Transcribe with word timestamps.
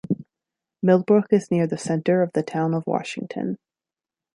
Millbrook 0.81 1.31
is 1.31 1.51
near 1.51 1.67
the 1.67 1.77
center 1.77 2.23
of 2.23 2.31
the 2.33 2.41
Town 2.41 2.73
of 2.73 2.83
Washington. 2.87 3.59